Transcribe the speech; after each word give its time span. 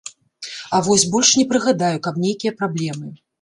А 0.77 0.79
вось 0.87 1.05
больш 1.15 1.29
не 1.41 1.45
прыгадаю, 1.51 2.01
каб 2.09 2.19
нейкія 2.25 2.57
праблемы. 2.63 3.15